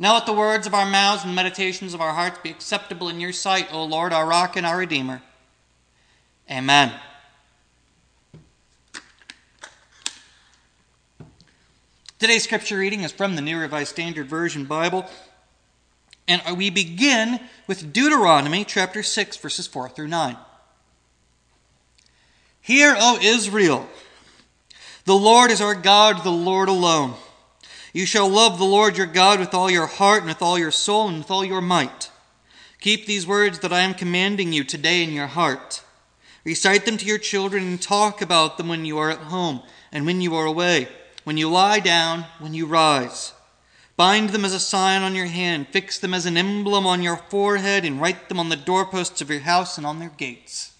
Now 0.00 0.14
let 0.14 0.24
the 0.24 0.32
words 0.32 0.66
of 0.66 0.72
our 0.72 0.86
mouths 0.86 1.24
and 1.24 1.34
meditations 1.34 1.92
of 1.92 2.00
our 2.00 2.14
hearts 2.14 2.38
be 2.42 2.48
acceptable 2.48 3.10
in 3.10 3.20
your 3.20 3.34
sight, 3.34 3.68
O 3.70 3.84
Lord, 3.84 4.14
our 4.14 4.26
rock 4.26 4.56
and 4.56 4.64
our 4.64 4.78
redeemer. 4.78 5.20
Amen. 6.50 6.90
Today's 12.18 12.44
scripture 12.44 12.78
reading 12.78 13.02
is 13.02 13.12
from 13.12 13.36
the 13.36 13.42
New 13.42 13.58
Revised 13.58 13.90
Standard 13.90 14.26
Version 14.26 14.64
Bible, 14.64 15.04
and 16.26 16.56
we 16.56 16.70
begin 16.70 17.38
with 17.66 17.92
Deuteronomy 17.92 18.64
chapter 18.64 19.02
6, 19.02 19.36
verses 19.36 19.66
4 19.66 19.90
through 19.90 20.08
9. 20.08 20.34
Hear, 22.62 22.96
O 22.98 23.18
Israel, 23.20 23.86
the 25.04 25.12
Lord 25.12 25.50
is 25.50 25.60
our 25.60 25.74
God, 25.74 26.24
the 26.24 26.30
Lord 26.30 26.70
alone. 26.70 27.16
You 27.92 28.06
shall 28.06 28.28
love 28.28 28.58
the 28.58 28.64
Lord 28.64 28.96
your 28.96 29.06
God 29.06 29.40
with 29.40 29.54
all 29.54 29.70
your 29.70 29.86
heart 29.86 30.20
and 30.22 30.28
with 30.28 30.42
all 30.42 30.58
your 30.58 30.70
soul 30.70 31.08
and 31.08 31.18
with 31.18 31.30
all 31.30 31.44
your 31.44 31.60
might. 31.60 32.10
Keep 32.80 33.06
these 33.06 33.26
words 33.26 33.58
that 33.60 33.72
I 33.72 33.80
am 33.80 33.94
commanding 33.94 34.52
you 34.52 34.64
today 34.64 35.02
in 35.02 35.12
your 35.12 35.26
heart. 35.26 35.82
Recite 36.44 36.86
them 36.86 36.96
to 36.96 37.06
your 37.06 37.18
children 37.18 37.64
and 37.64 37.82
talk 37.82 38.22
about 38.22 38.56
them 38.56 38.68
when 38.68 38.84
you 38.84 38.98
are 38.98 39.10
at 39.10 39.18
home 39.18 39.62
and 39.92 40.06
when 40.06 40.20
you 40.20 40.34
are 40.34 40.46
away 40.46 40.88
when 41.24 41.36
you 41.36 41.48
lie 41.48 41.80
down, 41.80 42.24
when 42.38 42.54
you 42.54 42.66
rise. 42.66 43.32
Bind 43.96 44.30
them 44.30 44.44
as 44.44 44.54
a 44.54 44.60
sign 44.60 45.02
on 45.02 45.14
your 45.14 45.26
hand, 45.26 45.68
fix 45.70 45.98
them 45.98 46.14
as 46.14 46.26
an 46.26 46.36
emblem 46.36 46.86
on 46.86 47.02
your 47.02 47.16
forehead, 47.16 47.84
and 47.84 48.00
write 48.00 48.28
them 48.28 48.40
on 48.40 48.48
the 48.48 48.56
doorposts 48.56 49.20
of 49.20 49.30
your 49.30 49.40
house 49.40 49.76
and 49.76 49.86
on 49.86 49.98
their 49.98 50.08
gates. 50.08 50.72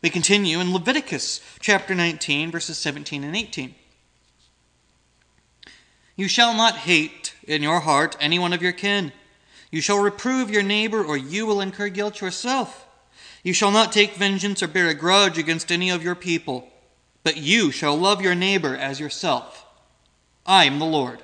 We 0.00 0.10
continue 0.10 0.60
in 0.60 0.72
Leviticus 0.72 1.40
chapter 1.60 1.94
19, 1.94 2.50
verses 2.50 2.78
17 2.78 3.24
and 3.24 3.36
18. 3.36 3.74
You 6.18 6.28
shall 6.28 6.52
not 6.52 6.76
hate 6.76 7.34
in 7.44 7.62
your 7.62 7.80
heart 7.80 8.14
any 8.20 8.38
one 8.38 8.52
of 8.52 8.60
your 8.60 8.72
kin. 8.72 9.12
You 9.70 9.80
shall 9.80 9.98
reprove 9.98 10.50
your 10.50 10.62
neighbor, 10.62 11.02
or 11.02 11.16
you 11.16 11.46
will 11.46 11.62
incur 11.62 11.88
guilt 11.88 12.20
yourself. 12.20 12.86
You 13.42 13.54
shall 13.54 13.70
not 13.70 13.90
take 13.90 14.16
vengeance 14.16 14.62
or 14.62 14.68
bear 14.68 14.88
a 14.88 14.94
grudge 14.94 15.38
against 15.38 15.72
any 15.72 15.88
of 15.88 16.02
your 16.02 16.14
people 16.14 16.70
but 17.28 17.36
you 17.36 17.70
shall 17.70 17.94
love 17.94 18.22
your 18.22 18.34
neighbor 18.34 18.74
as 18.74 18.98
yourself. 18.98 19.66
I 20.46 20.64
am 20.64 20.78
the 20.78 20.86
Lord. 20.86 21.20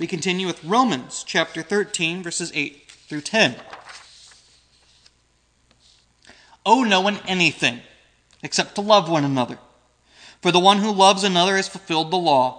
We 0.00 0.08
continue 0.08 0.48
with 0.48 0.64
Romans 0.64 1.22
chapter 1.24 1.62
13, 1.62 2.24
verses 2.24 2.50
8 2.56 2.90
through 2.90 3.20
10. 3.20 3.54
Owe 6.66 6.82
no 6.82 7.00
one 7.00 7.20
anything 7.26 7.82
except 8.42 8.74
to 8.74 8.80
love 8.80 9.08
one 9.08 9.24
another. 9.24 9.58
For 10.42 10.52
the 10.52 10.60
one 10.60 10.78
who 10.78 10.92
loves 10.92 11.24
another 11.24 11.56
has 11.56 11.68
fulfilled 11.68 12.10
the 12.10 12.18
law. 12.18 12.58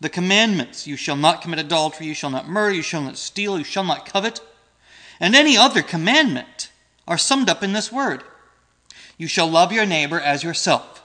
The 0.00 0.08
commandments 0.08 0.86
you 0.86 0.96
shall 0.96 1.16
not 1.16 1.40
commit 1.40 1.58
adultery, 1.58 2.06
you 2.06 2.14
shall 2.14 2.30
not 2.30 2.48
murder, 2.48 2.74
you 2.74 2.82
shall 2.82 3.02
not 3.02 3.16
steal, 3.16 3.56
you 3.58 3.64
shall 3.64 3.84
not 3.84 4.06
covet, 4.06 4.40
and 5.18 5.34
any 5.34 5.56
other 5.56 5.82
commandment 5.82 6.70
are 7.06 7.18
summed 7.18 7.48
up 7.48 7.62
in 7.62 7.72
this 7.72 7.90
word 7.90 8.22
you 9.20 9.26
shall 9.26 9.46
love 9.46 9.70
your 9.70 9.84
neighbor 9.84 10.18
as 10.18 10.42
yourself. 10.42 11.02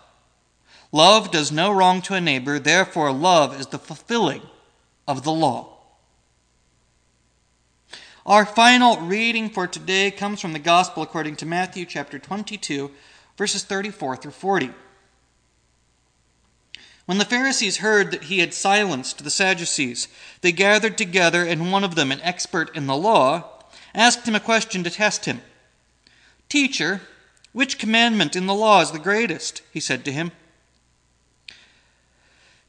Love 0.94 1.32
does 1.32 1.52
no 1.52 1.70
wrong 1.70 2.02
to 2.02 2.14
a 2.14 2.22
neighbor, 2.22 2.58
therefore, 2.58 3.12
love 3.12 3.60
is 3.60 3.68
the 3.68 3.78
fulfilling 3.78 4.42
of 5.06 5.26
the 5.26 5.34
law. 5.34 5.78
Our 8.26 8.46
final 8.46 9.02
reading 9.02 9.50
for 9.50 9.68
today 9.68 10.12
comes 10.12 10.40
from 10.40 10.54
the 10.54 10.60
Gospel 10.60 11.04
according 11.04 11.36
to 11.36 11.46
Matthew 11.46 11.86
chapter 11.86 12.18
22, 12.18 12.90
verses 13.38 13.66
34 13.66 14.16
through 14.16 14.32
40. 14.32 14.72
When 17.06 17.20
the 17.20 17.26
Pharisees 17.26 17.78
heard 17.78 18.12
that 18.12 18.26
he 18.26 18.40
had 18.40 18.54
silenced 18.54 19.24
the 19.24 19.30
Sadducees, 19.30 20.08
they 20.42 20.52
gathered 20.52 20.98
together, 20.98 21.44
and 21.44 21.72
one 21.72 21.84
of 21.84 21.96
them, 21.96 22.12
an 22.12 22.22
expert 22.22 22.76
in 22.76 22.88
the 22.88 22.96
law, 22.96 23.64
asked 23.94 24.28
him 24.28 24.36
a 24.36 24.40
question 24.40 24.84
to 24.84 24.90
test 24.90 25.26
him 25.26 25.42
Teacher, 26.50 27.02
which 27.54 27.80
commandment 27.80 28.36
in 28.36 28.48
the 28.48 28.54
law 28.54 28.82
is 28.82 28.92
the 28.92 29.00
greatest? 29.00 29.62
He 29.72 29.80
said 29.80 30.04
to 30.06 30.12
him. 30.12 30.32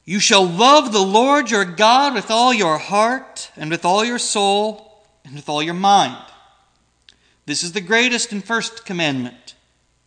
You 0.05 0.21
shall 0.21 0.47
love 0.47 0.93
the 0.93 1.03
Lord 1.03 1.51
your 1.51 1.65
God 1.65 2.15
with 2.15 2.31
all 2.31 2.55
your 2.55 2.79
heart, 2.79 3.51
and 3.57 3.71
with 3.71 3.85
all 3.85 4.05
your 4.05 4.21
soul, 4.21 5.05
and 5.25 5.35
with 5.35 5.49
all 5.49 5.63
your 5.63 5.75
mind. 5.75 6.23
This 7.47 7.65
is 7.65 7.73
the 7.73 7.81
greatest 7.81 8.31
and 8.31 8.45
first 8.45 8.85
commandment, 8.85 9.55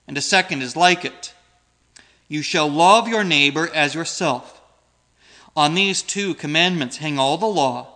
and 0.07 0.17
a 0.17 0.21
second 0.21 0.61
is 0.61 0.77
like 0.77 1.03
it. 1.03 1.33
You 2.29 2.43
shall 2.43 2.69
love 2.69 3.07
your 3.07 3.23
neighbor 3.23 3.69
as 3.73 3.95
yourself. 3.95 4.61
On 5.55 5.73
these 5.73 6.01
two 6.01 6.35
commandments 6.35 6.97
hang 6.97 7.19
all 7.19 7.37
the 7.37 7.47
law 7.47 7.87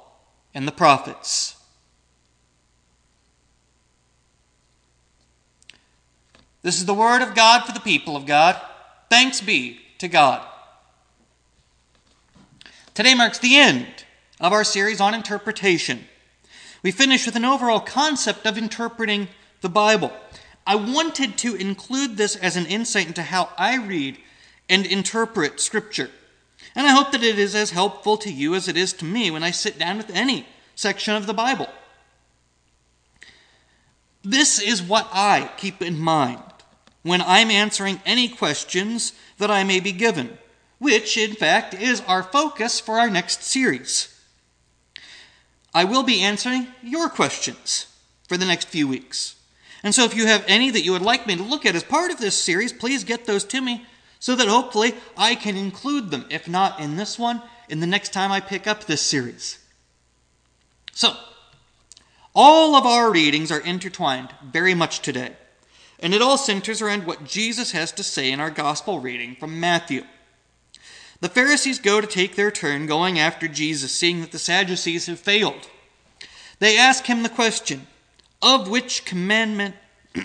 and 0.54 0.68
the 0.68 0.72
prophets. 0.72 1.56
This 6.64 6.78
is 6.78 6.86
the 6.86 6.94
word 6.94 7.22
of 7.22 7.36
God 7.36 7.66
for 7.66 7.74
the 7.74 7.80
people 7.80 8.16
of 8.16 8.26
God. 8.26 8.60
Thanks 9.10 9.40
be 9.40 9.80
to 10.00 10.08
God. 10.08 10.42
Today 12.94 13.14
marks 13.14 13.38
the 13.38 13.58
end 13.58 13.88
of 14.40 14.54
our 14.54 14.64
series 14.64 15.02
on 15.02 15.14
interpretation. 15.14 16.06
We 16.82 16.92
finish 16.92 17.26
with 17.26 17.36
an 17.36 17.46
overall 17.46 17.80
concept 17.80 18.46
of 18.46 18.58
interpreting 18.58 19.28
the 19.62 19.70
Bible. 19.70 20.12
I 20.66 20.75
wanted 20.75 21.38
to 21.40 21.56
include 21.56 22.18
this 22.18 22.35
as 22.35 22.56
an 22.56 22.66
insight 22.66 23.07
into 23.07 23.24
how 23.24 23.50
I 23.57 23.78
read 23.78 24.18
and 24.69 24.85
interpret 24.85 25.59
Scripture. 25.59 26.09
And 26.75 26.88
I 26.88 26.91
hope 26.91 27.12
that 27.12 27.24
it 27.24 27.38
is 27.38 27.53
as 27.53 27.72
helpful 27.72 28.18
to 28.18 28.31
you 28.31 28.56
as 28.56 28.68
it 28.68 28.78
is 28.78 28.94
to 28.94 29.06
me 29.06 29.29
when 29.29 29.44
I 29.44 29.52
sit 29.52 29.78
down 29.78 29.97
with 29.97 30.09
any 30.09 30.47
section 30.75 31.16
of 31.16 31.28
the 31.28 31.34
Bible. 31.34 31.68
This 34.23 34.59
is 34.59 34.81
what 34.81 35.09
I 35.12 35.52
keep 35.57 35.81
in 35.81 36.00
mind 36.00 36.41
when 37.03 37.22
I'm 37.22 37.52
answering 37.52 38.02
any 38.06 38.29
questions 38.29 39.12
that 39.38 39.52
I 39.52 39.66
may 39.66 39.81
be 39.81 39.91
given, 39.91 40.38
which, 40.79 41.18
in 41.18 41.34
fact, 41.34 41.73
is 41.73 42.02
our 42.07 42.23
focus 42.23 42.79
for 42.79 43.00
our 43.00 43.09
next 43.09 43.44
series. 43.44 44.09
I 45.73 45.84
will 45.84 46.03
be 46.03 46.22
answering 46.22 46.68
your 46.81 47.09
questions 47.09 47.88
for 48.28 48.38
the 48.38 48.46
next 48.46 48.69
few 48.69 48.88
weeks. 48.88 49.35
And 49.84 49.94
so, 49.94 50.06
if 50.06 50.16
you 50.16 50.26
have 50.28 50.46
any 50.48 50.70
that 50.72 50.86
you 50.86 50.94
would 50.94 51.02
like 51.02 51.28
me 51.28 51.36
to 51.36 51.44
look 51.44 51.66
at 51.66 51.76
as 51.76 51.84
part 51.84 52.12
of 52.12 52.20
this 52.20 52.36
series, 52.36 52.72
please 52.72 53.04
get 53.04 53.26
those 53.26 53.44
to 53.46 53.62
me 53.62 53.86
so 54.20 54.36
that 54.36 54.48
hopefully 54.48 54.96
I 55.18 55.36
can 55.36 55.58
include 55.58 56.10
them, 56.10 56.26
if 56.30 56.48
not 56.48 56.80
in 56.80 56.96
this 56.96 57.20
one, 57.20 57.42
in 57.68 57.82
the 57.82 57.88
next 57.88 58.14
time 58.14 58.32
I 58.32 58.40
pick 58.40 58.66
up 58.66 58.86
this 58.86 59.02
series. 59.02 59.60
So, 60.94 61.14
all 62.34 62.76
of 62.76 62.86
our 62.86 63.12
readings 63.12 63.52
are 63.52 63.60
intertwined 63.60 64.30
very 64.52 64.74
much 64.74 65.02
today 65.02 65.34
and 66.04 66.14
it 66.14 66.22
all 66.22 66.38
centers 66.38 66.82
around 66.82 67.06
what 67.06 67.24
Jesus 67.24 67.72
has 67.72 67.94
to 67.94 68.04
say 68.04 68.30
in 68.30 68.42
our 68.42 68.52
gospel 68.52 69.00
reading 69.00 69.38
from 69.40 69.62
Matthew. 69.62 70.04
The 71.22 71.30
Pharisees 71.30 71.80
go 71.80 72.02
to 72.02 72.08
take 72.08 72.36
their 72.36 72.52
turn 72.52 72.88
going 72.88 73.18
after 73.18 73.48
Jesus, 73.48 73.94
seeing 73.94 74.20
that 74.20 74.34
the 74.34 74.38
Sadducees 74.38 75.06
have 75.06 75.20
failed. 75.20 75.70
They 76.60 76.78
ask 76.78 77.06
him 77.06 77.24
the 77.24 77.30
question, 77.30 77.88
of 78.44 78.70
which 78.70 79.06
commandment 79.06 79.76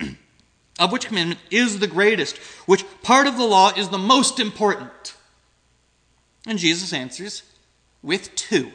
of 0.78 0.92
which 0.92 1.06
commandment 1.06 1.40
is 1.50 1.78
the 1.78 1.86
greatest? 1.86 2.36
Which 2.66 2.84
part 3.02 3.26
of 3.26 3.38
the 3.38 3.44
law 3.44 3.72
is 3.74 3.88
the 3.88 3.98
most 3.98 4.38
important? 4.38 5.14
And 6.46 6.58
Jesus 6.58 6.92
answers 6.92 7.42
with 8.02 8.34
two. 8.34 8.72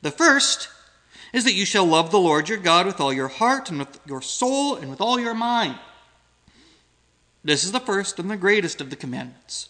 The 0.00 0.10
first 0.10 0.68
is 1.32 1.44
that 1.44 1.54
you 1.54 1.64
shall 1.64 1.86
love 1.86 2.10
the 2.10 2.18
Lord 2.18 2.48
your 2.48 2.58
God 2.58 2.86
with 2.86 3.00
all 3.00 3.12
your 3.12 3.28
heart 3.28 3.70
and 3.70 3.78
with 3.78 4.00
your 4.06 4.22
soul 4.22 4.76
and 4.76 4.90
with 4.90 5.00
all 5.00 5.18
your 5.20 5.34
mind. 5.34 5.78
This 7.44 7.64
is 7.64 7.72
the 7.72 7.80
first 7.80 8.18
and 8.18 8.30
the 8.30 8.36
greatest 8.36 8.80
of 8.80 8.90
the 8.90 8.96
commandments. 8.96 9.68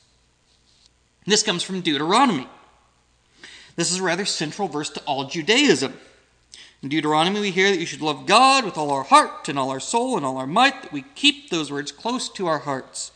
This 1.26 1.43
comes 1.43 1.62
from 1.62 1.81
Deuteronomy. 1.81 2.49
This 3.76 3.93
is 3.93 4.00
a 4.00 4.03
rather 4.03 4.25
central 4.25 4.69
verse 4.69 4.91
to 4.91 5.00
all 5.03 5.25
Judaism. 5.25 5.94
In 6.82 6.88
Deuteronomy, 6.88 7.40
we 7.40 7.50
hear 7.50 7.70
that 7.70 7.79
you 7.79 7.87
should 7.87 8.00
love 8.00 8.26
God 8.26 8.64
with 8.64 8.76
all 8.76 8.90
our 8.90 9.05
heart 9.05 9.49
and 9.49 9.58
all 9.58 9.70
our 9.70 9.81
soul 9.81 10.17
and 10.17 10.26
all 10.26 10.37
our 10.37 10.46
might, 10.46 10.82
that 10.82 10.93
we 10.93 11.02
keep 11.14 11.49
those 11.50 11.70
words 11.70 11.93
close 11.93 12.29
to 12.31 12.46
our 12.46 12.58
hearts, 12.58 13.12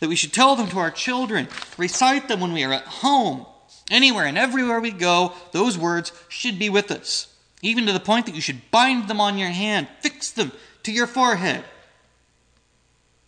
that 0.00 0.08
we 0.08 0.16
should 0.16 0.32
tell 0.32 0.56
them 0.56 0.68
to 0.68 0.78
our 0.78 0.90
children, 0.90 1.48
recite 1.78 2.28
them 2.28 2.40
when 2.40 2.52
we 2.52 2.64
are 2.64 2.72
at 2.72 2.84
home. 2.84 3.46
Anywhere 3.90 4.24
and 4.24 4.38
everywhere 4.38 4.80
we 4.80 4.90
go, 4.90 5.32
those 5.52 5.78
words 5.78 6.10
should 6.28 6.58
be 6.58 6.70
with 6.70 6.90
us 6.90 7.28
even 7.64 7.86
to 7.86 7.92
the 7.94 8.00
point 8.00 8.26
that 8.26 8.34
you 8.34 8.42
should 8.42 8.70
bind 8.70 9.08
them 9.08 9.20
on 9.20 9.38
your 9.38 9.48
hand, 9.48 9.88
fix 10.00 10.30
them 10.30 10.52
to 10.82 10.92
your 10.92 11.06
forehead, 11.06 11.64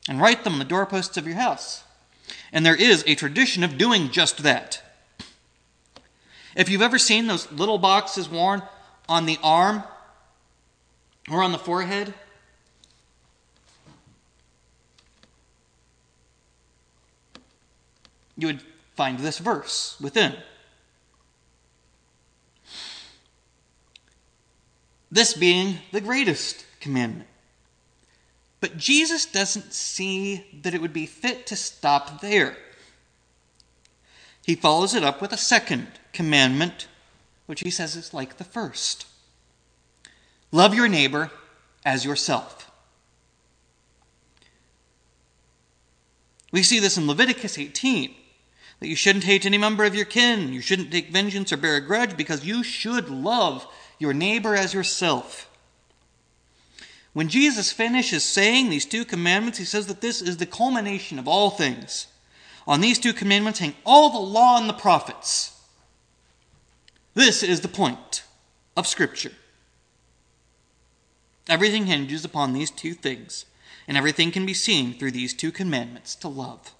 and 0.08 0.20
write 0.20 0.44
them 0.44 0.52
on 0.52 0.58
the 0.58 0.64
doorposts 0.64 1.16
of 1.16 1.26
your 1.26 1.36
house. 1.36 1.82
And 2.52 2.64
there 2.64 2.76
is 2.76 3.02
a 3.06 3.14
tradition 3.14 3.64
of 3.64 3.78
doing 3.78 4.10
just 4.10 4.42
that. 4.42 4.82
If 6.54 6.68
you've 6.68 6.82
ever 6.82 6.98
seen 6.98 7.26
those 7.26 7.50
little 7.50 7.78
boxes 7.78 8.28
worn 8.28 8.62
on 9.08 9.26
the 9.26 9.38
arm 9.42 9.82
or 11.30 11.42
on 11.42 11.52
the 11.52 11.58
forehead. 11.58 12.14
You 18.36 18.48
would 18.48 18.62
find 18.94 19.18
this 19.18 19.38
verse 19.38 19.96
within. 20.00 20.34
This 25.10 25.34
being 25.34 25.78
the 25.92 26.00
greatest 26.00 26.66
commandment. 26.80 27.28
But 28.60 28.76
Jesus 28.76 29.26
doesn't 29.26 29.72
see 29.72 30.44
that 30.62 30.74
it 30.74 30.80
would 30.80 30.92
be 30.92 31.06
fit 31.06 31.46
to 31.46 31.56
stop 31.56 32.20
there. 32.20 32.56
He 34.44 34.54
follows 34.54 34.94
it 34.94 35.04
up 35.04 35.20
with 35.20 35.32
a 35.32 35.36
second 35.36 35.88
commandment 36.12 36.88
which 37.46 37.60
he 37.60 37.70
says 37.70 37.96
is 37.96 38.12
like 38.12 38.36
the 38.36 38.44
first 38.44 39.06
Love 40.52 40.74
your 40.74 40.88
neighbor 40.88 41.30
as 41.84 42.04
yourself. 42.04 42.70
We 46.52 46.62
see 46.62 46.78
this 46.78 46.96
in 46.96 47.06
Leviticus 47.06 47.58
18 47.58 48.14
that 48.80 48.88
you 48.88 48.96
shouldn't 48.96 49.24
hate 49.24 49.46
any 49.46 49.58
member 49.58 49.84
of 49.84 49.94
your 49.94 50.04
kin, 50.04 50.52
you 50.52 50.60
shouldn't 50.60 50.92
take 50.92 51.10
vengeance 51.10 51.52
or 51.52 51.56
bear 51.56 51.76
a 51.76 51.80
grudge, 51.80 52.16
because 52.16 52.44
you 52.44 52.62
should 52.62 53.08
love 53.08 53.66
your 53.98 54.12
neighbor 54.12 54.54
as 54.54 54.74
yourself. 54.74 55.50
When 57.14 57.28
Jesus 57.28 57.72
finishes 57.72 58.22
saying 58.22 58.68
these 58.68 58.84
two 58.84 59.06
commandments, 59.06 59.58
he 59.58 59.64
says 59.64 59.86
that 59.86 60.02
this 60.02 60.20
is 60.20 60.36
the 60.36 60.44
culmination 60.44 61.18
of 61.18 61.26
all 61.26 61.48
things. 61.48 62.08
On 62.66 62.82
these 62.82 62.98
two 62.98 63.14
commandments 63.14 63.60
hang 63.60 63.74
all 63.86 64.10
the 64.10 64.18
law 64.18 64.58
and 64.58 64.68
the 64.68 64.74
prophets. 64.74 65.55
This 67.16 67.42
is 67.42 67.62
the 67.62 67.68
point 67.68 68.24
of 68.76 68.86
Scripture. 68.86 69.32
Everything 71.48 71.86
hinges 71.86 72.26
upon 72.26 72.52
these 72.52 72.70
two 72.70 72.92
things, 72.92 73.46
and 73.88 73.96
everything 73.96 74.30
can 74.30 74.44
be 74.44 74.52
seen 74.52 74.92
through 74.92 75.12
these 75.12 75.32
two 75.32 75.50
commandments 75.50 76.14
to 76.16 76.28
love. 76.28 76.74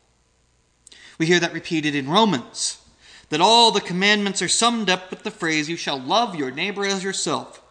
We 1.19 1.25
hear 1.25 1.41
that 1.41 1.55
repeated 1.55 1.95
in 1.95 2.11
Romans, 2.11 2.83
that 3.31 3.41
all 3.41 3.71
the 3.71 3.81
commandments 3.81 4.43
are 4.43 4.47
summed 4.47 4.91
up 4.91 5.09
with 5.09 5.23
the 5.23 5.31
phrase, 5.31 5.71
You 5.71 5.77
shall 5.79 5.99
love 5.99 6.37
your 6.37 6.51
neighbor 6.51 6.85
as 6.85 7.03
yourself. 7.03 7.63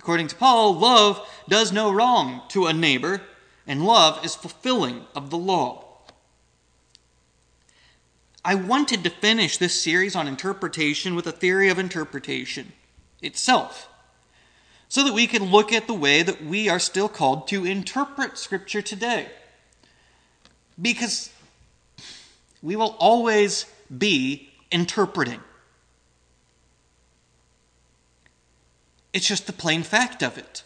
According 0.00 0.28
to 0.28 0.36
Paul, 0.36 0.72
love 0.72 1.20
does 1.50 1.70
no 1.70 1.92
wrong 1.92 2.40
to 2.48 2.64
a 2.64 2.72
neighbor, 2.72 3.20
and 3.66 3.84
love 3.84 4.24
is 4.24 4.34
fulfilling 4.34 5.04
of 5.14 5.28
the 5.28 5.36
law. 5.36 5.87
I 8.44 8.54
wanted 8.54 9.04
to 9.04 9.10
finish 9.10 9.56
this 9.58 9.80
series 9.80 10.16
on 10.16 10.28
interpretation 10.28 11.14
with 11.14 11.26
a 11.26 11.32
theory 11.32 11.68
of 11.68 11.78
interpretation 11.78 12.72
itself, 13.20 13.88
so 14.88 15.04
that 15.04 15.12
we 15.12 15.26
can 15.26 15.50
look 15.50 15.72
at 15.72 15.86
the 15.86 15.94
way 15.94 16.22
that 16.22 16.42
we 16.42 16.68
are 16.68 16.78
still 16.78 17.08
called 17.08 17.48
to 17.48 17.66
interpret 17.66 18.38
Scripture 18.38 18.80
today. 18.80 19.28
Because 20.80 21.30
we 22.62 22.76
will 22.76 22.96
always 22.98 23.66
be 23.96 24.50
interpreting. 24.70 25.40
It's 29.12 29.26
just 29.26 29.46
the 29.46 29.52
plain 29.52 29.82
fact 29.82 30.22
of 30.22 30.38
it. 30.38 30.62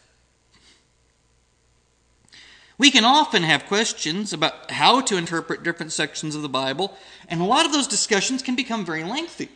We 2.83 2.91
can 2.91 3.05
often 3.05 3.45
have 3.45 3.67
questions 3.67 4.33
about 4.33 4.73
how 4.73 5.03
to 5.03 5.17
interpret 5.17 5.63
different 5.63 5.93
sections 5.93 6.35
of 6.35 6.43
the 6.43 6.49
Bible, 6.49 6.93
and 7.29 7.41
a 7.41 7.45
lot 7.45 7.65
of 7.65 7.73
those 7.73 7.87
discussions 7.87 8.43
can 8.43 8.57
become 8.57 8.85
very 8.85 9.05
lengthy. 9.05 9.51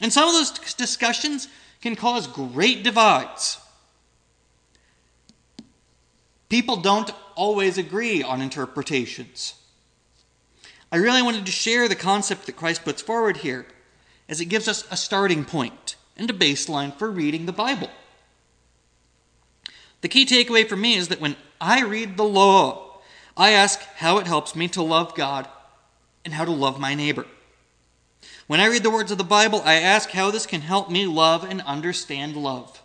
And 0.00 0.12
some 0.12 0.26
of 0.26 0.34
those 0.34 0.74
discussions 0.74 1.46
can 1.82 1.94
cause 1.94 2.26
great 2.26 2.82
divides. 2.82 3.58
People 6.48 6.78
don't 6.78 7.12
always 7.36 7.78
agree 7.78 8.24
on 8.24 8.42
interpretations. 8.42 9.54
I 10.90 10.96
really 10.96 11.22
wanted 11.22 11.46
to 11.46 11.52
share 11.52 11.86
the 11.86 11.94
concept 11.94 12.46
that 12.46 12.56
Christ 12.56 12.82
puts 12.82 13.02
forward 13.02 13.36
here, 13.36 13.66
as 14.28 14.40
it 14.40 14.46
gives 14.46 14.66
us 14.66 14.84
a 14.90 14.96
starting 14.96 15.44
point 15.44 15.94
and 16.16 16.28
a 16.28 16.34
baseline 16.34 16.92
for 16.92 17.08
reading 17.08 17.46
the 17.46 17.52
Bible. 17.52 17.90
The 20.00 20.08
key 20.08 20.26
takeaway 20.26 20.68
for 20.68 20.74
me 20.74 20.96
is 20.96 21.06
that 21.06 21.20
when 21.20 21.36
I 21.62 21.82
read 21.82 22.16
the 22.16 22.24
law, 22.24 22.98
I 23.36 23.52
ask 23.52 23.80
how 23.94 24.18
it 24.18 24.26
helps 24.26 24.56
me 24.56 24.66
to 24.68 24.82
love 24.82 25.14
God 25.14 25.46
and 26.24 26.34
how 26.34 26.44
to 26.44 26.50
love 26.50 26.80
my 26.80 26.96
neighbor. 26.96 27.24
When 28.48 28.58
I 28.58 28.66
read 28.66 28.82
the 28.82 28.90
words 28.90 29.12
of 29.12 29.18
the 29.18 29.24
Bible, 29.24 29.62
I 29.64 29.74
ask 29.74 30.10
how 30.10 30.32
this 30.32 30.44
can 30.44 30.62
help 30.62 30.90
me 30.90 31.06
love 31.06 31.44
and 31.44 31.62
understand 31.62 32.36
love. 32.36 32.82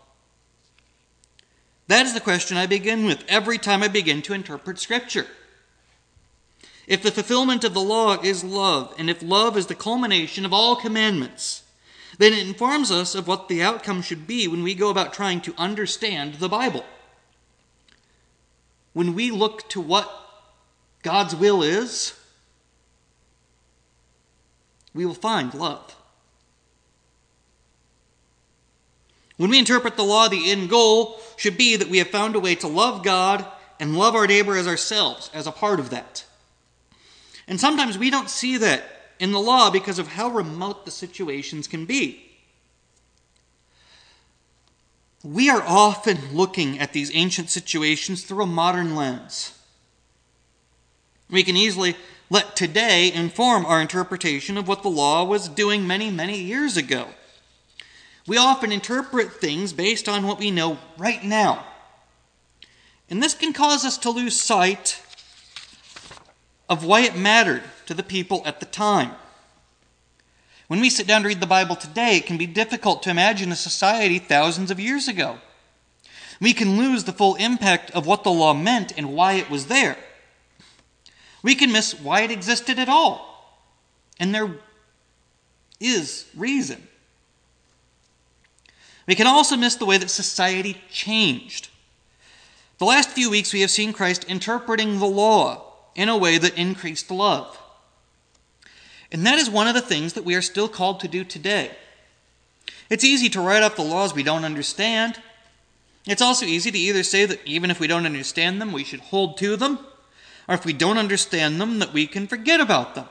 That 1.87 2.05
is 2.05 2.13
the 2.13 2.19
question 2.19 2.55
I 2.55 2.67
begin 2.67 3.05
with 3.05 3.23
every 3.27 3.57
time 3.57 3.81
I 3.81 3.87
begin 3.87 4.21
to 4.21 4.33
interpret 4.33 4.77
Scripture. 4.77 5.25
If 6.85 7.01
the 7.01 7.11
fulfillment 7.11 7.63
of 7.63 7.73
the 7.73 7.81
law 7.81 8.21
is 8.21 8.43
love, 8.43 8.93
and 8.99 9.09
if 9.09 9.23
love 9.23 9.57
is 9.57 9.65
the 9.65 9.75
culmination 9.75 10.45
of 10.45 10.53
all 10.53 10.75
commandments, 10.75 11.63
then 12.19 12.31
it 12.31 12.47
informs 12.47 12.91
us 12.91 13.15
of 13.15 13.27
what 13.27 13.47
the 13.47 13.63
outcome 13.63 14.03
should 14.03 14.27
be 14.27 14.47
when 14.47 14.61
we 14.61 14.75
go 14.75 14.91
about 14.91 15.13
trying 15.13 15.41
to 15.41 15.55
understand 15.57 16.35
the 16.35 16.47
Bible 16.47 16.85
when 18.97 19.13
we 19.13 19.29
look 19.29 19.69
to 19.69 19.79
what 19.79 20.11
God's 21.03 21.35
will 21.35 21.61
is, 21.61 22.19
we 24.91 25.05
will 25.05 25.13
find 25.13 25.53
love. 25.53 25.95
When 29.37 29.51
we 29.51 29.59
interpret 29.59 29.97
the 29.97 30.03
law, 30.03 30.29
the 30.29 30.49
end 30.49 30.71
goal 30.71 31.21
should 31.35 31.57
be 31.57 31.75
that 31.75 31.89
we 31.89 31.99
have 31.99 32.07
found 32.07 32.35
a 32.35 32.39
way 32.39 32.55
to 32.55 32.67
love 32.67 33.03
God 33.03 33.45
and 33.79 33.95
love 33.95 34.15
our 34.15 34.25
neighbor 34.25 34.57
as 34.57 34.65
ourselves, 34.65 35.29
as 35.31 35.45
a 35.45 35.51
part 35.51 35.79
of 35.79 35.91
that. 35.91 36.25
And 37.47 37.59
sometimes 37.59 37.99
we 37.99 38.09
don't 38.09 38.31
see 38.31 38.57
that 38.57 38.83
in 39.19 39.31
the 39.31 39.39
law 39.39 39.69
because 39.69 39.99
of 39.99 40.07
how 40.07 40.29
remote 40.29 40.85
the 40.85 40.91
situations 40.91 41.67
can 41.67 41.85
be. 41.85 42.26
We 45.27 45.49
are 45.49 45.61
often 45.61 46.33
looking 46.33 46.79
at 46.79 46.93
these 46.93 47.13
ancient 47.13 47.49
situations 47.49 48.23
through 48.23 48.43
a 48.43 48.47
modern 48.47 48.95
lens. 48.95 49.59
We 51.29 51.43
can 51.43 51.57
easily 51.57 51.97
let 52.29 52.55
today 52.55 53.11
inform 53.11 53.65
our 53.65 53.81
interpretation 53.81 54.57
of 54.57 54.69
what 54.69 54.83
the 54.83 54.89
law 54.89 55.25
was 55.25 55.49
doing 55.49 55.85
many, 55.85 56.09
many 56.11 56.39
years 56.39 56.77
ago. 56.77 57.09
We 58.25 58.37
often 58.37 58.71
interpret 58.71 59.33
things 59.33 59.73
based 59.73 60.07
on 60.07 60.25
what 60.25 60.39
we 60.39 60.49
know 60.49 60.77
right 60.97 61.21
now. 61.21 61.65
And 63.09 63.21
this 63.21 63.33
can 63.33 63.51
cause 63.51 63.83
us 63.83 63.97
to 63.99 64.09
lose 64.09 64.39
sight 64.39 65.01
of 66.69 66.85
why 66.85 67.01
it 67.01 67.17
mattered 67.17 67.63
to 67.87 67.93
the 67.93 68.01
people 68.01 68.43
at 68.45 68.61
the 68.61 68.65
time. 68.65 69.11
When 70.67 70.81
we 70.81 70.89
sit 70.89 71.07
down 71.07 71.21
to 71.21 71.29
read 71.29 71.39
the 71.39 71.47
Bible 71.47 71.75
today, 71.75 72.17
it 72.17 72.25
can 72.25 72.37
be 72.37 72.45
difficult 72.45 73.01
to 73.03 73.09
imagine 73.09 73.51
a 73.51 73.55
society 73.55 74.19
thousands 74.19 74.69
of 74.69 74.79
years 74.79 75.07
ago. 75.07 75.37
We 76.41 76.53
can 76.53 76.77
lose 76.77 77.05
the 77.05 77.13
full 77.13 77.35
impact 77.35 77.91
of 77.91 78.05
what 78.05 78.23
the 78.23 78.31
law 78.31 78.53
meant 78.53 78.93
and 78.97 79.13
why 79.13 79.33
it 79.33 79.49
was 79.49 79.67
there. 79.67 79.97
We 81.41 81.55
can 81.55 81.71
miss 81.71 81.99
why 81.99 82.21
it 82.21 82.31
existed 82.31 82.79
at 82.79 82.89
all. 82.89 83.63
And 84.19 84.35
there 84.35 84.57
is 85.79 86.27
reason. 86.35 86.87
We 89.07 89.15
can 89.15 89.27
also 89.27 89.55
miss 89.55 89.75
the 89.75 89.85
way 89.85 89.97
that 89.97 90.09
society 90.09 90.81
changed. 90.91 91.69
The 92.77 92.85
last 92.85 93.11
few 93.11 93.31
weeks, 93.31 93.53
we 93.53 93.61
have 93.61 93.71
seen 93.71 93.93
Christ 93.93 94.25
interpreting 94.25 94.99
the 94.99 95.05
law 95.05 95.63
in 95.95 96.09
a 96.09 96.17
way 96.17 96.37
that 96.37 96.57
increased 96.57 97.09
love. 97.09 97.57
And 99.11 99.25
that 99.25 99.37
is 99.37 99.49
one 99.49 99.67
of 99.67 99.73
the 99.73 99.81
things 99.81 100.13
that 100.13 100.25
we 100.25 100.35
are 100.35 100.41
still 100.41 100.67
called 100.67 100.99
to 100.99 101.07
do 101.07 101.23
today. 101.23 101.71
It's 102.89 103.03
easy 103.03 103.29
to 103.29 103.41
write 103.41 103.63
off 103.63 103.75
the 103.75 103.83
laws 103.83 104.13
we 104.13 104.23
don't 104.23 104.45
understand. 104.45 105.21
It's 106.05 106.21
also 106.21 106.45
easy 106.45 106.71
to 106.71 106.77
either 106.77 107.03
say 107.03 107.25
that 107.25 107.45
even 107.45 107.69
if 107.69 107.79
we 107.79 107.87
don't 107.87 108.05
understand 108.05 108.61
them, 108.61 108.71
we 108.71 108.83
should 108.83 109.01
hold 109.01 109.37
to 109.37 109.55
them, 109.55 109.79
or 110.47 110.55
if 110.55 110.65
we 110.65 110.73
don't 110.73 110.97
understand 110.97 111.59
them, 111.59 111.79
that 111.79 111.93
we 111.93 112.07
can 112.07 112.27
forget 112.27 112.61
about 112.61 112.95
them. 112.95 113.05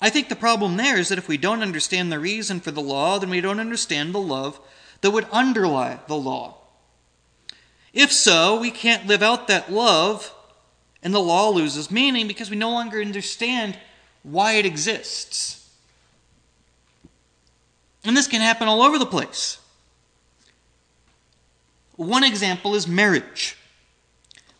I 0.00 0.10
think 0.10 0.28
the 0.28 0.36
problem 0.36 0.76
there 0.76 0.98
is 0.98 1.08
that 1.08 1.18
if 1.18 1.28
we 1.28 1.36
don't 1.36 1.62
understand 1.62 2.10
the 2.10 2.18
reason 2.18 2.60
for 2.60 2.70
the 2.70 2.82
law, 2.82 3.18
then 3.18 3.30
we 3.30 3.40
don't 3.40 3.60
understand 3.60 4.14
the 4.14 4.20
love 4.20 4.60
that 5.00 5.10
would 5.10 5.26
underlie 5.30 5.98
the 6.08 6.16
law. 6.16 6.56
If 7.92 8.10
so, 8.10 8.58
we 8.58 8.70
can't 8.70 9.06
live 9.06 9.22
out 9.22 9.46
that 9.48 9.72
love, 9.72 10.34
and 11.02 11.14
the 11.14 11.20
law 11.20 11.50
loses 11.50 11.90
meaning 11.90 12.26
because 12.26 12.50
we 12.50 12.56
no 12.56 12.70
longer 12.70 13.00
understand 13.00 13.78
why 14.24 14.54
it 14.54 14.66
exists. 14.66 15.70
And 18.02 18.16
this 18.16 18.26
can 18.26 18.40
happen 18.40 18.66
all 18.66 18.82
over 18.82 18.98
the 18.98 19.06
place. 19.06 19.58
One 21.96 22.24
example 22.24 22.74
is 22.74 22.88
marriage. 22.88 23.56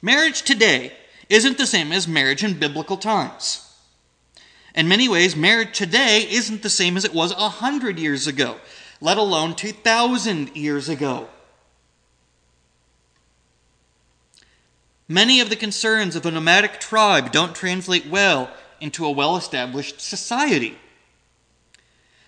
Marriage 0.01 0.43
today 0.43 0.93
isn't 1.29 1.59
the 1.59 1.67
same 1.67 1.91
as 1.91 2.07
marriage 2.07 2.45
in 2.45 2.59
biblical 2.59 2.97
times. 2.97 3.61
In 4.75 4.89
many 4.89 5.09
ways, 5.09 5.35
marriage 5.35 5.77
today 5.77 6.27
isn't 6.31 6.63
the 6.63 6.71
same 6.71 6.97
as 6.97 7.05
it 7.05 7.15
was 7.15 7.33
a 7.33 7.49
hundred 7.49 7.99
years 7.99 8.27
ago, 8.27 8.57
let 9.01 9.17
alone 9.17 9.55
2,000 9.55 10.57
years 10.57 10.89
ago. 10.89 11.29
Many 15.09 15.41
of 15.41 15.51
the 15.51 15.57
concerns 15.57 16.17
of 16.17 16.25
a 16.25 16.31
nomadic 16.31 16.81
tribe 16.81 17.31
don't 17.31 17.55
translate 17.55 18.07
well 18.07 18.51
into 18.81 19.05
a 19.05 19.11
well 19.11 19.37
established 19.37 20.01
society. 20.01 20.79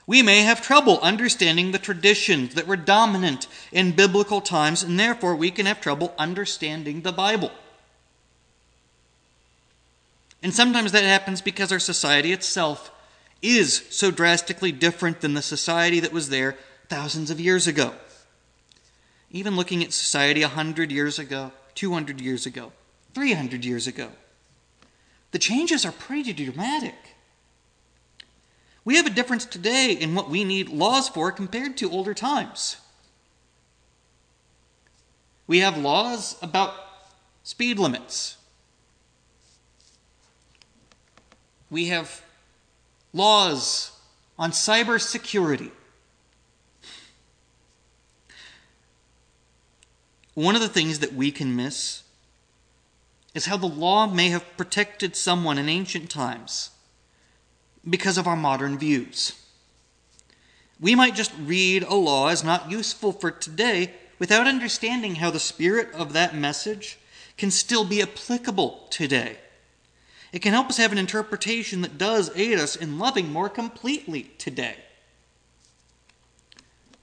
We 0.07 0.23
may 0.23 0.43
have 0.43 0.63
trouble 0.63 1.01
understanding 1.01 1.73
the 1.73 1.79
traditions 1.79 2.55
that 2.55 2.69
were 2.69 2.77
dominant 2.77 3.49
in 3.73 3.93
biblical 3.93 4.41
times, 4.41 4.83
and 4.83 4.99
therefore 4.99 5.35
we 5.35 5.51
can 5.51 5.67
have 5.67 5.81
trouble 5.81 6.15
understanding 6.17 7.03
the 7.03 7.13
Bible. 7.13 7.51
And 10.43 10.55
sometimes 10.55 10.93
that 10.93 11.03
happens 11.03 11.41
because 11.41 11.73
our 11.73 11.81
society 11.81 12.33
itself 12.33 12.93
is 13.43 13.85
so 13.91 14.13
drastically 14.13 14.71
different 14.71 15.21
than 15.21 15.35
the 15.35 15.43
society 15.43 15.99
that 16.01 16.13
was 16.13 16.29
there 16.29 16.57
thousands 16.89 17.31
of 17.31 17.41
years 17.41 17.67
ago. 17.67 17.93
Even 19.33 19.57
looking 19.57 19.83
at 19.83 19.93
society 19.93 20.43
100 20.43 20.93
years 20.93 21.19
ago, 21.19 21.51
200 21.75 22.21
years 22.21 22.47
ago, 22.47 22.73
300 23.15 23.65
years 23.65 23.89
ago, 23.89 24.11
the 25.31 25.39
changes 25.39 25.85
are 25.85 25.93
pretty 25.93 26.33
dramatic. 26.33 26.95
We 28.85 28.97
have 28.97 29.07
a 29.07 29.11
difference 29.11 29.45
today 29.45 29.93
in 29.93 30.15
what 30.15 30.31
we 30.31 30.45
need 30.45 30.69
laws 30.69 31.09
for 31.09 31.33
compared 31.33 31.77
to 31.79 31.91
older 31.91 32.15
times. 32.15 32.77
We 35.47 35.59
have 35.59 35.77
laws 35.77 36.37
about 36.41 36.75
speed 37.43 37.79
limits. 37.79 38.37
We 41.71 41.87
have 41.87 42.23
laws 43.13 43.91
on 44.39 44.53
cybersecurity. 44.53 45.71
One 50.35 50.55
of 50.55 50.61
the 50.61 50.69
things 50.69 50.99
that 51.01 51.15
we 51.15 51.31
can 51.31 51.57
miss 51.57 52.03
is 53.37 53.45
how 53.45 53.59
the 53.59 53.67
law 53.67 54.07
may 54.07 54.31
have 54.31 54.57
protected 54.57 55.15
someone 55.15 55.59
in 55.59 55.69
ancient 55.69 56.09
times 56.09 56.71
because 57.89 58.17
of 58.17 58.27
our 58.27 58.35
modern 58.35 58.79
views. 58.79 59.39
We 60.81 60.95
might 60.95 61.15
just 61.15 61.33
read 61.39 61.83
a 61.83 61.95
law 61.95 62.29
as 62.29 62.43
not 62.43 62.71
useful 62.71 63.13
for 63.13 63.31
today 63.31 63.93
without 64.19 64.47
understanding 64.47 65.17
how 65.17 65.31
the 65.31 65.39
spirit 65.39 65.93
of 65.93 66.15
that 66.15 66.35
message 66.35 66.99
can 67.37 67.51
still 67.51 67.85
be 67.85 68.01
applicable 68.01 68.87
today. 68.89 69.37
It 70.33 70.41
can 70.41 70.55
help 70.55 70.71
us 70.71 70.79
have 70.79 70.93
an 70.93 70.99
interpretation 70.99 71.83
that 71.83 71.99
does 71.99 72.35
aid 72.35 72.59
us 72.59 72.75
in 72.75 72.99
loving 72.99 73.31
more 73.31 73.51
completely 73.51 74.31
today. 74.39 74.77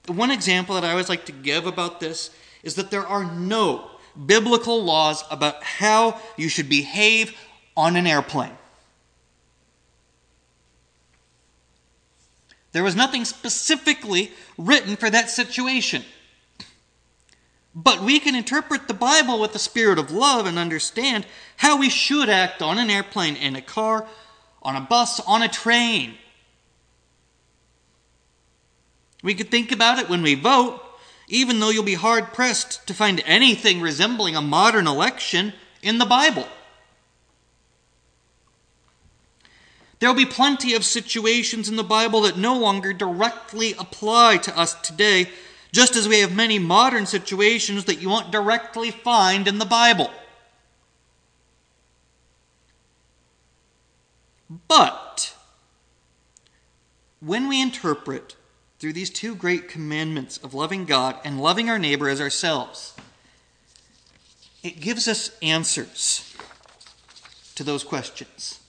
The 0.02 0.12
one 0.12 0.32
example 0.32 0.74
that 0.74 0.84
I 0.84 0.90
always 0.90 1.08
like 1.08 1.26
to 1.26 1.32
give 1.32 1.64
about 1.64 2.00
this 2.00 2.30
is 2.64 2.74
that 2.74 2.90
there 2.90 3.06
are 3.06 3.24
no 3.24 3.93
biblical 4.26 4.82
laws 4.82 5.24
about 5.30 5.62
how 5.62 6.20
you 6.36 6.48
should 6.48 6.68
behave 6.68 7.36
on 7.76 7.96
an 7.96 8.06
airplane. 8.06 8.56
There 12.72 12.84
was 12.84 12.96
nothing 12.96 13.24
specifically 13.24 14.32
written 14.58 14.96
for 14.96 15.08
that 15.08 15.30
situation. 15.30 16.04
But 17.74 18.02
we 18.02 18.20
can 18.20 18.34
interpret 18.34 18.86
the 18.86 18.94
Bible 18.94 19.40
with 19.40 19.52
the 19.52 19.58
spirit 19.58 19.98
of 19.98 20.10
love 20.10 20.46
and 20.46 20.58
understand 20.58 21.26
how 21.56 21.78
we 21.78 21.88
should 21.88 22.28
act 22.28 22.62
on 22.62 22.78
an 22.78 22.90
airplane, 22.90 23.36
in 23.36 23.56
a 23.56 23.62
car, 23.62 24.06
on 24.62 24.76
a 24.76 24.80
bus, 24.80 25.20
on 25.20 25.42
a 25.42 25.48
train. 25.48 26.14
We 29.22 29.34
could 29.34 29.50
think 29.50 29.72
about 29.72 29.98
it 29.98 30.08
when 30.08 30.22
we 30.22 30.34
vote, 30.34 30.83
even 31.34 31.58
though 31.58 31.70
you'll 31.70 31.82
be 31.82 31.94
hard 31.94 32.32
pressed 32.32 32.86
to 32.86 32.94
find 32.94 33.20
anything 33.26 33.80
resembling 33.80 34.36
a 34.36 34.40
modern 34.40 34.86
election 34.86 35.52
in 35.82 35.98
the 35.98 36.06
Bible. 36.06 36.46
There 39.98 40.08
will 40.08 40.16
be 40.16 40.26
plenty 40.26 40.74
of 40.74 40.84
situations 40.84 41.68
in 41.68 41.74
the 41.74 41.82
Bible 41.82 42.20
that 42.20 42.38
no 42.38 42.56
longer 42.56 42.92
directly 42.92 43.72
apply 43.72 44.36
to 44.38 44.56
us 44.56 44.74
today, 44.74 45.28
just 45.72 45.96
as 45.96 46.06
we 46.06 46.20
have 46.20 46.32
many 46.32 46.60
modern 46.60 47.04
situations 47.04 47.86
that 47.86 48.00
you 48.00 48.08
won't 48.08 48.30
directly 48.30 48.92
find 48.92 49.48
in 49.48 49.58
the 49.58 49.64
Bible. 49.64 50.12
But 54.68 55.34
when 57.18 57.48
we 57.48 57.60
interpret 57.60 58.36
through 58.84 58.92
these 58.92 59.08
two 59.08 59.34
great 59.34 59.66
commandments 59.66 60.36
of 60.36 60.52
loving 60.52 60.84
God 60.84 61.18
and 61.24 61.40
loving 61.40 61.70
our 61.70 61.78
neighbor 61.78 62.06
as 62.06 62.20
ourselves, 62.20 62.92
it 64.62 64.78
gives 64.78 65.08
us 65.08 65.34
answers 65.40 66.36
to 67.54 67.64
those 67.64 67.82
questions. 67.82 68.60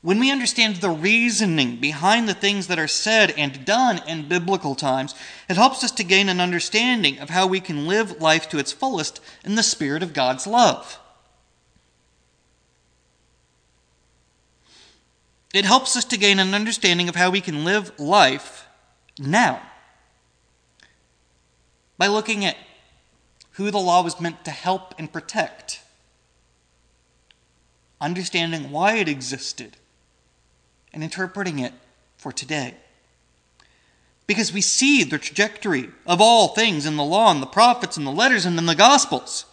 When 0.00 0.18
we 0.18 0.32
understand 0.32 0.76
the 0.76 0.88
reasoning 0.88 1.76
behind 1.76 2.26
the 2.26 2.32
things 2.32 2.68
that 2.68 2.78
are 2.78 2.88
said 2.88 3.34
and 3.36 3.66
done 3.66 4.00
in 4.08 4.30
biblical 4.30 4.74
times, 4.74 5.14
it 5.46 5.56
helps 5.56 5.84
us 5.84 5.90
to 5.90 6.02
gain 6.02 6.30
an 6.30 6.40
understanding 6.40 7.18
of 7.18 7.28
how 7.28 7.46
we 7.46 7.60
can 7.60 7.86
live 7.86 8.22
life 8.22 8.48
to 8.48 8.58
its 8.58 8.72
fullest 8.72 9.20
in 9.44 9.56
the 9.56 9.62
spirit 9.62 10.02
of 10.02 10.14
God's 10.14 10.46
love. 10.46 10.98
It 15.52 15.66
helps 15.66 15.96
us 15.96 16.06
to 16.06 16.16
gain 16.16 16.38
an 16.38 16.54
understanding 16.54 17.10
of 17.10 17.16
how 17.16 17.28
we 17.28 17.42
can 17.42 17.62
live 17.62 17.92
life 18.00 18.65
now 19.18 19.62
by 21.98 22.06
looking 22.06 22.44
at 22.44 22.56
who 23.52 23.70
the 23.70 23.78
law 23.78 24.02
was 24.02 24.20
meant 24.20 24.44
to 24.44 24.50
help 24.50 24.94
and 24.98 25.12
protect, 25.12 25.80
understanding 28.00 28.70
why 28.70 28.96
it 28.96 29.08
existed 29.08 29.76
and 30.92 31.02
interpreting 31.02 31.58
it 31.58 31.72
for 32.18 32.32
today. 32.32 32.74
Because 34.26 34.52
we 34.52 34.60
see 34.60 35.04
the 35.04 35.18
trajectory 35.18 35.90
of 36.06 36.20
all 36.20 36.48
things 36.48 36.84
in 36.84 36.96
the 36.96 37.04
law 37.04 37.30
and 37.30 37.40
the 37.40 37.46
prophets 37.46 37.96
and 37.96 38.06
the 38.06 38.10
letters 38.10 38.44
and 38.44 38.58
in 38.58 38.66
the 38.66 38.74
Gospels. 38.74 39.46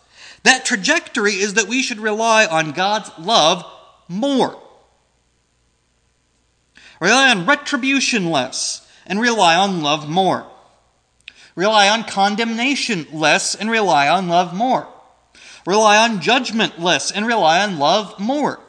That 0.43 0.65
trajectory 0.65 1.33
is 1.33 1.53
that 1.53 1.67
we 1.67 1.81
should 1.81 1.99
rely 1.99 2.45
on 2.45 2.71
God's 2.71 3.11
love 3.17 3.63
more. 4.09 4.59
Rely 6.99 7.29
on 7.29 7.45
retribution 7.45 8.29
less 8.29 8.85
and 9.05 9.19
rely 9.19 9.55
on 9.55 9.81
love 9.81 10.09
more. 10.09 10.47
Rely 11.55 11.89
on 11.89 12.03
condemnation 12.03 13.05
less 13.11 13.55
and 13.55 13.69
rely 13.69 14.07
on 14.09 14.27
love 14.27 14.53
more. 14.53 14.87
Rely 15.65 15.97
on 15.97 16.21
judgment 16.21 16.79
less 16.79 17.11
and 17.11 17.25
rely 17.25 17.63
on 17.63 17.77
love 17.77 18.19
more. 18.19 18.59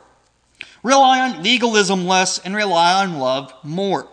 Rely 0.83 1.21
on 1.21 1.43
legalism 1.43 2.07
less 2.07 2.39
and 2.39 2.55
rely 2.55 2.93
on 3.03 3.19
love 3.19 3.53
more. 3.63 4.09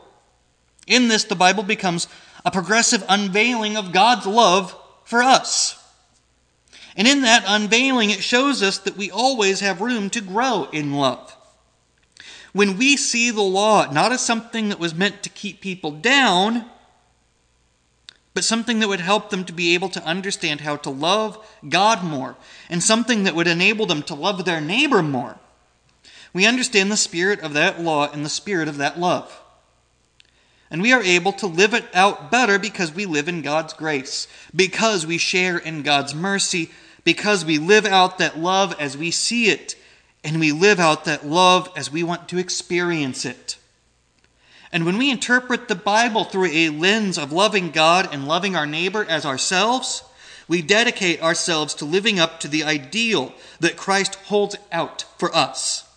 In 0.88 1.10
this, 1.10 1.25
the 1.25 1.36
Bible 1.36 1.63
becomes 1.63 2.08
a 2.46 2.51
progressive 2.51 3.04
unveiling 3.08 3.78
of 3.78 3.92
God's 3.92 4.25
love 4.25 4.75
for 5.04 5.22
us. 5.22 5.78
And 6.96 7.08
in 7.08 7.22
that 7.22 7.44
unveiling, 7.48 8.10
it 8.10 8.24
shows 8.24 8.63
us 8.63 8.80
that 8.80 8.98
we 8.98 9.12
always 9.12 9.60
have 9.60 9.82
room 9.82 10.10
to 10.12 10.22
grow 10.22 10.68
in 10.72 10.94
love. 10.94 11.36
When 12.53 12.77
we 12.77 12.98
see 12.98 13.31
the 13.31 13.41
law 13.41 13.91
not 13.91 14.12
as 14.12 14.22
something 14.22 14.70
that 14.70 14.79
was 14.79 14.93
meant 14.93 15.24
to 15.24 15.29
keep 15.29 15.62
people 15.62 15.91
down, 15.91 16.65
but 18.34 18.43
something 18.43 18.79
that 18.79 18.88
would 18.88 19.01
help 19.01 19.29
them 19.29 19.43
to 19.46 19.53
be 19.53 19.74
able 19.74 19.89
to 19.89 20.03
understand 20.05 20.62
how 20.62 20.77
to 20.77 20.89
love 20.89 21.46
God 21.67 22.03
more, 22.03 22.38
and 22.70 22.81
something 22.81 23.24
that 23.24 23.36
would 23.36 23.48
enable 23.48 23.86
them 23.86 24.03
to 24.03 24.15
love 24.15 24.46
their 24.46 24.62
neighbor 24.62 25.03
more, 25.03 25.38
we 26.34 26.46
understand 26.46 26.91
the 26.91 26.98
spirit 26.98 27.41
of 27.41 27.53
that 27.53 27.81
law 27.81 28.10
and 28.10 28.24
the 28.24 28.29
spirit 28.29 28.67
of 28.67 28.77
that 28.77 29.00
love. 29.00 29.38
And 30.70 30.81
we 30.81 30.93
are 30.93 31.03
able 31.03 31.34
to 31.34 31.48
live 31.48 31.74
it 31.74 31.93
out 31.93 32.31
better 32.31 32.58
because 32.58 32.93
we 32.93 33.05
live 33.05 33.27
in 33.27 33.41
God's 33.41 33.74
grace, 33.74 34.29
because 34.55 35.05
we 35.05 35.17
share 35.17 35.58
in 35.58 35.84
God's 35.84 36.15
mercy, 36.15 36.72
because 37.03 37.43
we 37.43 37.58
live 37.58 37.86
out 37.86 38.17
that 38.20 38.39
love 38.39 38.74
as 38.79 38.96
we 38.96 39.12
see 39.12 39.50
it, 39.50 39.75
and 40.24 40.40
we 40.40 40.51
live 40.51 40.80
out 40.80 41.06
that 41.06 41.25
love 41.25 41.70
as 41.75 41.92
we 41.92 42.04
want 42.04 42.30
to 42.30 42.38
experience 42.38 43.25
it. 43.25 43.58
And 44.72 44.86
when 44.86 44.98
we 44.98 45.12
interpret 45.12 45.68
the 45.68 45.75
Bible 45.75 46.24
through 46.24 46.50
a 46.51 46.70
lens 46.70 47.18
of 47.18 47.32
loving 47.32 47.72
God 47.72 48.08
and 48.13 48.28
loving 48.28 48.56
our 48.56 48.66
neighbor 48.66 49.06
as 49.10 49.25
ourselves, 49.25 50.04
we 50.48 50.62
dedicate 50.62 51.22
ourselves 51.22 51.74
to 51.75 51.86
living 51.86 52.20
up 52.20 52.40
to 52.40 52.48
the 52.48 52.63
ideal 52.63 53.34
that 53.60 53.78
Christ 53.78 54.16
holds 54.16 54.56
out 54.72 55.06
for 55.18 55.36
us 55.36 55.88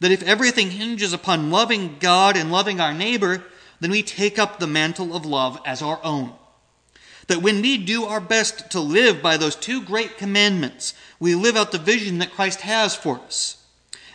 that 0.00 0.12
if 0.12 0.22
everything 0.22 0.70
hinges 0.70 1.12
upon 1.12 1.50
loving 1.50 1.96
God 1.98 2.36
and 2.36 2.52
loving 2.52 2.80
our 2.80 2.94
neighbor, 2.94 3.44
then 3.80 3.90
we 3.90 4.02
take 4.02 4.38
up 4.38 4.58
the 4.58 4.66
mantle 4.66 5.14
of 5.14 5.26
love 5.26 5.60
as 5.64 5.82
our 5.82 6.00
own. 6.04 6.32
That 7.28 7.42
when 7.42 7.62
we 7.62 7.78
do 7.78 8.04
our 8.04 8.20
best 8.20 8.70
to 8.72 8.80
live 8.80 9.22
by 9.22 9.36
those 9.36 9.56
two 9.56 9.82
great 9.82 10.18
commandments, 10.18 10.94
we 11.20 11.34
live 11.34 11.56
out 11.56 11.72
the 11.72 11.78
vision 11.78 12.18
that 12.18 12.32
Christ 12.32 12.62
has 12.62 12.94
for 12.94 13.20
us. 13.20 13.64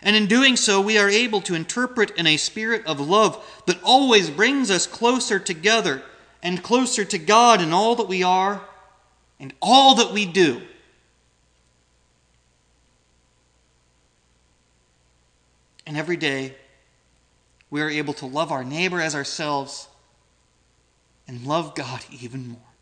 And 0.02 0.16
in 0.16 0.26
doing 0.26 0.58
so, 0.58 0.82
we 0.82 0.98
are 0.98 1.10
able 1.10 1.40
to 1.42 1.56
interpret 1.56 2.12
in 2.12 2.28
a 2.28 2.38
spirit 2.38 2.86
of 2.86 3.00
love 3.00 3.44
that 3.68 3.82
always 3.84 4.30
brings 4.30 4.70
us 4.70 4.86
closer 4.86 5.40
together 5.40 6.04
and 6.44 6.62
closer 6.62 7.06
to 7.06 7.18
God 7.18 7.62
in 7.62 7.72
all 7.72 7.96
that 7.96 8.10
we 8.10 8.22
are 8.22 8.62
and 9.40 9.54
all 9.62 9.96
that 9.96 10.12
we 10.12 10.26
do. 10.26 10.62
And 15.86 15.98
every 15.98 16.18
day, 16.18 16.56
we 17.70 17.82
are 17.82 17.90
able 17.90 18.14
to 18.16 18.26
love 18.26 18.52
our 18.52 18.64
neighbor 18.64 19.00
as 19.00 19.16
ourselves 19.16 19.88
and 21.28 21.46
love 21.46 21.76
God 21.76 22.02
even 22.12 22.50
more. 22.50 22.73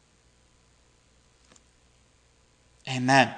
Amen. 2.87 3.35